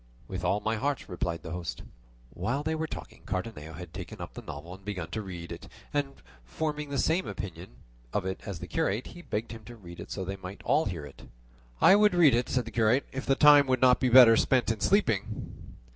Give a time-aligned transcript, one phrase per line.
[0.27, 1.83] "With all my heart," replied the host.
[2.31, 5.67] While they were talking Cardenio had taken up the novel and begun to read it,
[5.93, 7.75] and forming the same opinion
[8.11, 10.63] of it as the curate, he begged him to read it so that they might
[10.63, 11.29] all hear it.
[11.79, 14.71] "I would read it," said the curate, "if the time would not be better spent
[14.71, 15.69] in sleeping."